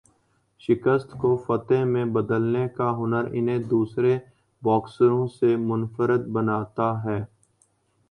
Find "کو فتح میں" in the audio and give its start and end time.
1.21-2.05